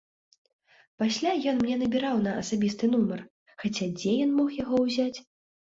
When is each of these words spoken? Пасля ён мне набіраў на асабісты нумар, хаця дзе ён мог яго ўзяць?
Пасля 1.03 1.33
ён 1.51 1.59
мне 1.65 1.75
набіраў 1.83 2.17
на 2.29 2.33
асабісты 2.45 2.85
нумар, 2.95 3.23
хаця 3.63 3.91
дзе 3.97 4.17
ён 4.25 4.35
мог 4.43 4.49
яго 4.65 4.85
ўзяць? 4.89 5.15